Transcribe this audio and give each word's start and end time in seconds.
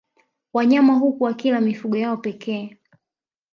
Wanyama 0.53 0.93
huku 0.93 1.23
wakila 1.23 1.61
mifugo 1.61 1.97
yao 1.97 2.17
pekee 2.17 2.77